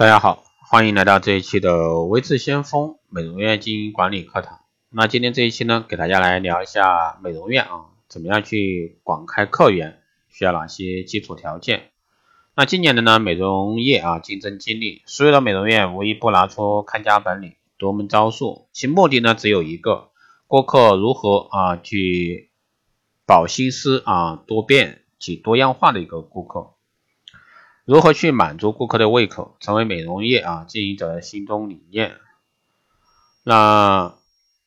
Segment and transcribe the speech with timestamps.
[0.00, 4.60] 大家好，欢迎来到这一期的微智先锋美容院经营管理课堂。
[4.88, 10.00] 那今天这一期呢，给大家来聊一下美容院啊，怎么样去广开客源，
[10.30, 11.90] 需要哪些基础条件？
[12.56, 20.08] 那今年的呢，美容业啊竞争激烈，所有的美容院无一不拿出看家本领、独门招数，其目的呢只有一个：
[20.46, 22.50] 顾客如何啊去
[23.26, 26.70] 保心思啊多变及多样化的一个顾客。
[27.90, 32.18] 如何去满足顾客的胃口，成为美容业啊经营者的心中理念。
[33.42, 34.14] 那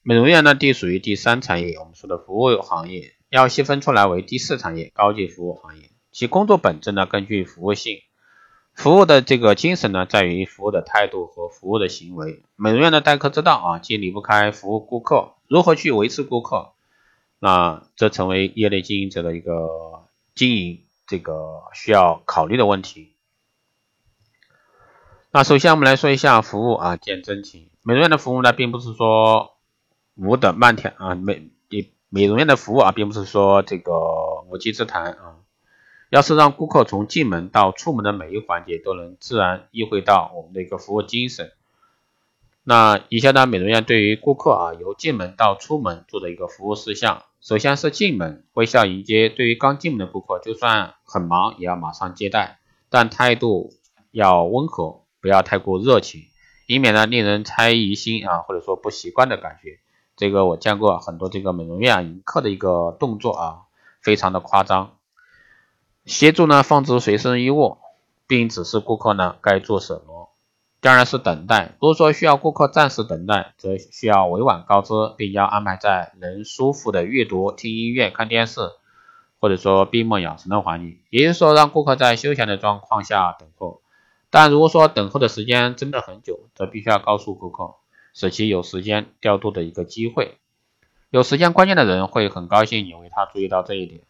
[0.02, 5.90] 美容院呢，隶属于第三产业，我们说的服务行业，要细分出来为第四产业，高级服务行业。
[6.12, 8.02] 其工作本质呢，根据服务性。
[8.74, 12.44] 服务的这个精神呢，在于服务的态度和服务的行为。
[12.58, 16.74] 美容院的待客之道啊，既离不开服务顾客，如何去维持顾客，
[17.40, 19.70] 那这成为业内经营者的一个
[20.36, 23.13] 经营这个需要考虑的问题。
[25.36, 27.68] 那首先我们来说一下服务啊，见真情。
[27.82, 29.56] 美容院的服务呢，并不是说
[30.14, 35.38] 无的漫天啊，美美美容院的服务啊，并不是说这个无稽之谈啊。
[36.12, 41.52] 要是让顾客从进门到出门的每一环节都能自然意会到我们的一个服务精神，
[42.62, 52.60] 那以下呢，美容院对于顾客啊，由进门到出门做的一个服务事项，首先是进门微笑迎接，对于刚进门的顾客，就算很忙也要马上接待，
[52.92, 53.74] 但态度
[54.12, 55.02] 要温和。
[55.24, 56.26] 不要太过热情，
[56.68, 59.80] 以免呢令人猜疑心啊，或者说不习惯的感觉。
[60.18, 63.62] 这个我见过很多这个美容院迎客的一个动作啊，
[64.02, 64.98] 非常的夸张。
[66.06, 67.78] 协助呢放置随身衣物，
[68.28, 70.30] 并指示顾客呢该做什么。
[70.82, 78.60] 第二是等待，如果说需要顾客暂时等待，则需要委婉告知，并要安排在能舒服的阅读、听音乐、看电视，
[79.40, 83.83] 或者说闭目养神的环境，也就是说让顾客在休闲的状况下等候。
[84.34, 87.76] 但如果说等候的时间真的很久，则必须要告诉顾客，
[88.16, 90.40] 使其有时间调度的一个机会。
[91.12, 94.02] 有时间观念的人会很高兴你为他注意到这一点。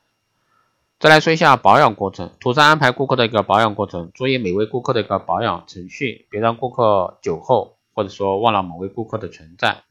[0.97, 9.83] 再来说一下保养过程，妥善安排顾客的一个保养过程，注意每位顾客的一个保养程序，别让顾客久候，或者说忘了某位顾客的存在。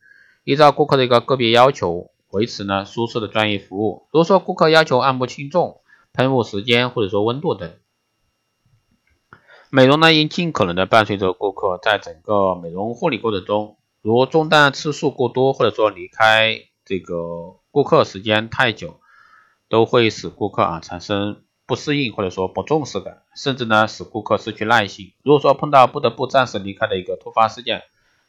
[0.45, 4.07] 依照顾客的一个个别要求，维持呢舒适的专业服务。
[4.11, 5.83] 如果说顾客要求按摩轻重、
[6.15, 7.71] 喷雾时间或者说温度等。
[9.75, 19.01] 美容呢，应尽可能的伴随着顾客，在整个美容护理过程中，如中断次数过多，或者说离开这个顾客时间太久，
[19.71, 25.15] 都会使顾客啊产生不适应或者说不重视感，甚至呢使顾客失去耐心。
[25.25, 27.81] 如果说碰到不得不暂时离开的一个突发事件，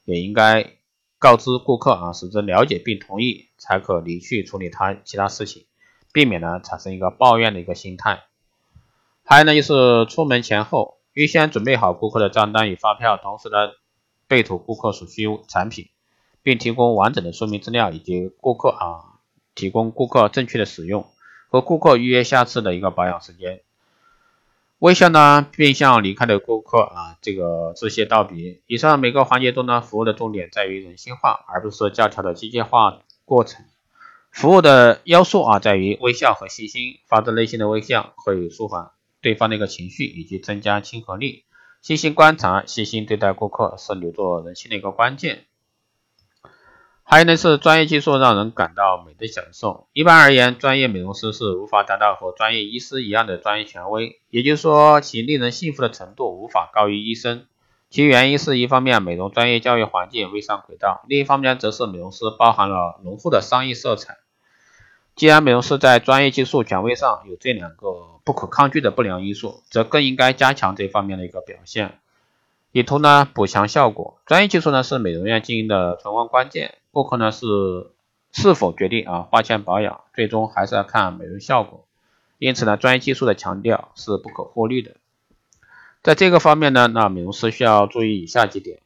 [0.06, 0.78] 也应该
[1.20, 5.66] 告知顾客啊，使之了解并同意，才可离去处理他其他事情，
[6.14, 8.24] 避免呢产生一个抱怨的一个心态。
[9.26, 11.00] 还有呢就是出门前后。
[11.14, 13.72] 预先准备好顾客的账单与发票，同时呢
[14.28, 15.90] 备妥顾客所需产品，
[16.42, 19.20] 并提供完整的说明资料以及顾客啊
[19.54, 21.08] 提供顾客正确的使用
[21.50, 23.62] 和顾客预约下次的一个保养时间。
[24.80, 28.60] 微笑呢并向离开的顾客啊这个致谢道别。
[28.68, 33.64] 以上每个环节中呢服务的重点在于人性化，而不是教条的机械化过程。
[34.32, 38.90] 服务的要素啊在于微笑和细心，发自内心的微笑会舒缓。
[39.24, 41.46] 对方的一个情绪以及增加亲和力，
[41.82, 45.46] 细心观察、细心对待顾客是留住人心的一个关键。
[47.06, 49.88] 还有呢是专业技术让人感到美的享受。
[49.94, 57.46] 一般而言，专业美容师是无法达到和专业医师一样的专业权威，也就是说，其令人信服的程度无法高于医生。
[57.90, 64.18] 其原因是一方面美容专业教育环境未上轨道，另一方面则是美容师包含了浓厚的商业色彩。
[65.16, 72.00] 既然美容师在专业技术权威上有这两个不可抗拒的不良因素，则更应该加强这方面的一个表现，
[72.72, 74.18] 以图呢补强效果。
[74.26, 77.46] 专业技术呢是美容院经营的存亡关键，顾客呢是
[78.32, 81.86] 是否决定啊花钱保养，最终还是要看美容效果。
[82.40, 84.96] 因此呢，专业技术的强调是不可忽略的。
[86.02, 88.80] 在这个方面呢，那美容师需要注意以下几点。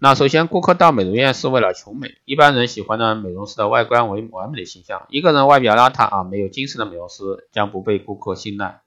[0.00, 2.16] 那首先，顾客到美容院是为了求美。
[2.24, 5.06] 一般人喜欢呢美容师的外观为完美的形象。
[5.08, 8.80] 一个人外表邋遢啊，没有精神的美容师将不被顾客信赖。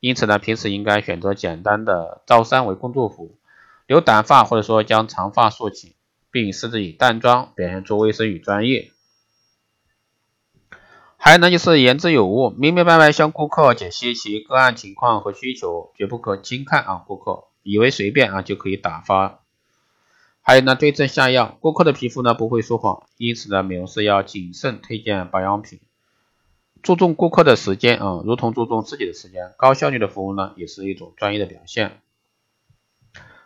[0.00, 3.36] 因此呢，平时应该选择简单的罩衫为工作服，
[3.86, 5.94] 留短发或者说将长发束起，
[6.30, 8.90] 并设置以淡妆，表现出卫生与专业。
[11.16, 19.41] 还有呢，就是言之有物，明明白白向顾客解析其个案情况和需求，绝不可轻看啊顾客，以为随便啊就可以打发。
[20.44, 21.56] 还有呢，对症下药。
[21.60, 25.80] 顾客的皮肤呢不会说谎，因此呢，美容师要谨慎推荐保养品，
[26.82, 29.52] 注重顾客的时间啊，如同注重自己的时间。
[29.56, 32.00] 高效率的服务呢，也是一种专业的表现。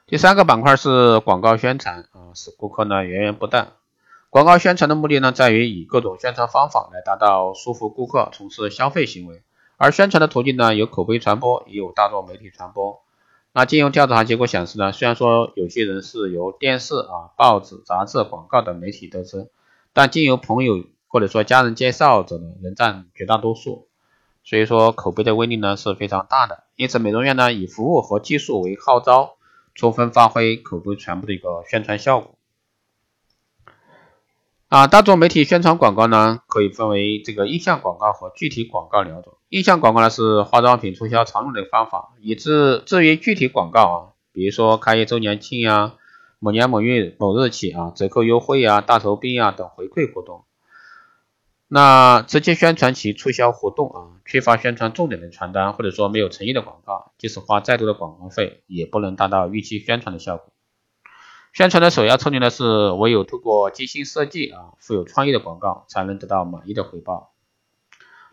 [0.06, 3.72] 第三个板块是广告宣传啊，使顾客呢源源不断。
[4.31, 9.42] 广告宣传的目的呢，在于以各种宣传方法来达到说服顾客从事消费行为。
[9.76, 13.02] 而宣传的途径呢，有口碑传播，也有大众媒体传播。
[13.58, 19.49] 那经由调查结果显示呢，虽然说有些人是由电视啊、报纸、杂志、广告等媒体得知，
[19.94, 23.88] 但经由朋友或者说家人介绍者呢，仍占绝大多数。
[24.44, 26.64] 所以说，口碑的威力呢是非常大的。
[26.76, 29.37] 因此，美容院呢以服务和技术为号召，
[29.75, 32.36] 充分发挥口碑传播的一个宣传效果。
[34.68, 39.38] 啊，大众媒体宣传广告呢，可以分为这个印象广告和具体广告两种。
[39.48, 43.96] 印象广告呢是化妆品促销常用的方法，以至至于具体广告啊，
[44.32, 45.94] 比如说开业周年庆呀、
[46.40, 50.44] 某年某月某日起啊折扣优惠啊、大酬宾啊等回馈活动，
[51.68, 60.52] 那直接宣传其促销活动啊，缺乏宣传重点的传单或者说没有诚意的广告，即使花再多的广告费，也不能达到预期宣传的效果。
[61.56, 67.32] 宣传的首要策略呢是，唯有通过精心设计啊、富有创意的广告，才能得到满意的回报。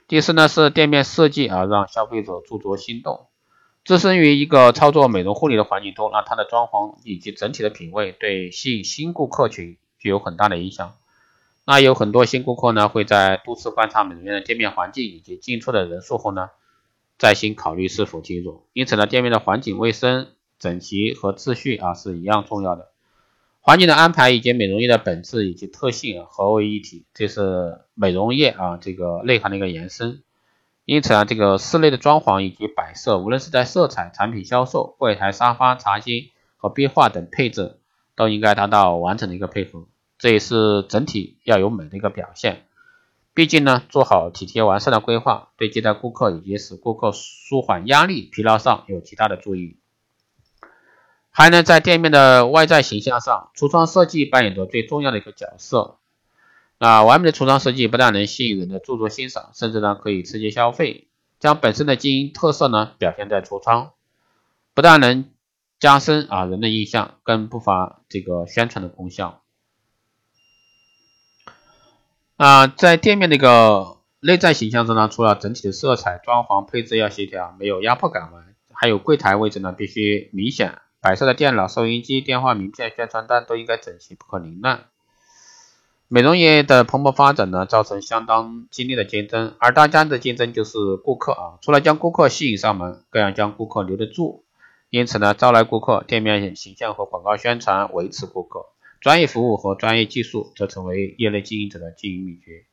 [0.10, 3.28] 第四呢是店面设计啊，让消费者驻足心动。
[3.86, 10.94] 置身于一个操作美容护理的环境中，那它的装潢以及整体的品味对吸引新顾客群具有很大的影响。
[11.64, 16.50] 那有很多新顾客呢会在多次观察美容院的店面环境以及进出的人数后呢，
[17.18, 18.66] 再行考虑是否进入。
[18.74, 20.28] 因此呢，店面的环境卫生、
[20.60, 22.90] 整齐和秩序啊是一样重要的。
[23.66, 30.22] 环境的安排以及美容业的本质以及特性合为一体，这是美容业啊这个内涵的一个延伸。
[30.84, 37.78] 因此啊，这个室内的装潢以及摆设，无论是在色彩、产品销售、柜台、沙发、茶几和壁画等配置，
[38.18, 39.88] 都应该达到完整的一个配合。
[40.18, 42.66] 这也是整体要有美的一个表现。
[43.34, 49.78] 毕竟呢，做好体贴完善的规划，对接待顾客以及使顾客舒缓压力、疲劳上有极大的注意。
[51.36, 55.98] 还能在店面的外在形象上，橱窗设计扮演着最重要的一个角色。
[56.78, 61.08] 啊完美的橱窗设计不但能吸引人的驻足欣赏，甚至呢可以刺激消费，
[61.40, 63.94] 将本身的经营特色呢表现在橱窗，
[64.76, 65.32] 不但能
[65.80, 69.42] 加深啊人的印象，更不乏这个宣传的功效。
[72.36, 78.42] 啊，在店面那个内在形象上呢，除了整体的色彩、装潢配置要协调，没有压迫感外，
[78.72, 80.80] 还有柜台位置呢必须明显。
[81.04, 84.86] 白色的电脑、收音机、电话、名片、宣传单都应该整齐，不可凌乱。
[86.08, 91.60] 美容业的蓬勃发展呢，造成相当激烈的竞争，而大家的竞争就是顾客啊。
[91.62, 94.46] 除了将顾客吸引上门，更要将顾客留得住。
[94.90, 98.68] 因此呢，招来顾客、店面形象和广告宣传维持顾客，
[99.02, 102.64] 专业服务和专业技术则成为业内经营者的经营秘诀。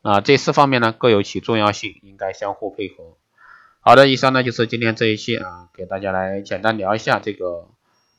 [0.00, 3.18] 啊，这四方面呢各有其重要性，应该相互配合。
[3.88, 7.68] 好的，以上呢就是今天这一期啊，给大家来简单聊一下这个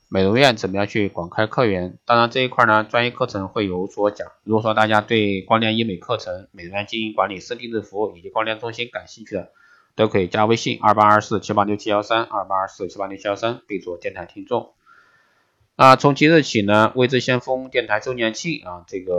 [0.07, 1.99] 美容院怎么样去广开客源。
[2.07, 4.27] 当然这一块呢，专业课程会有所讲。
[4.43, 9.51] 如果说大家对光电医美课程、美容院经营管理、私定制服务以及光电中心感兴趣的，
[9.95, 14.73] 都可以加微信二八二四七八六七幺三二八二四七八六七幺三，备注电台听众。
[15.75, 19.13] 啊，从即日起呢，未知先锋电台周年庆啊，这个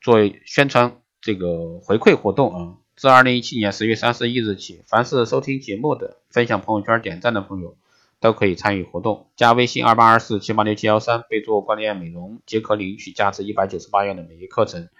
[0.00, 2.74] 做宣传这个回馈活动啊。
[3.00, 7.78] 自二零一七年十月三十一日起，凡是收听节目的、分享朋友圈、点赞的朋友，
[8.20, 9.30] 都可以参与活动。
[9.36, 14.90] 加微信二八二四七八六七幺三，备注“关联美容”，即可领取价值一百九十八元的美业课程。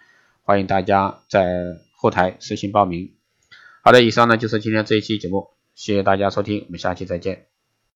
[0.44, 1.46] 欢迎大家在
[1.94, 3.12] 后台私信报名。
[3.82, 7.49] 好的，以上呢就是今天这一期节目，谢谢大家收听，我们下期再见。